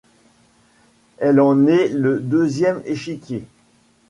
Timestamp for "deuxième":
2.19-2.81